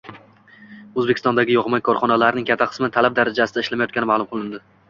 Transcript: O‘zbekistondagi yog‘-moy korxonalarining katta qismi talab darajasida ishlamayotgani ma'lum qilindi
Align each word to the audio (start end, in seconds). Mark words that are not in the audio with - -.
O‘zbekistondagi 1.01 1.55
yog‘-moy 1.57 1.83
korxonalarining 1.89 2.49
katta 2.49 2.69
qismi 2.73 2.93
talab 2.97 3.21
darajasida 3.21 3.67
ishlamayotgani 3.67 4.15
ma'lum 4.15 4.33
qilindi 4.35 4.63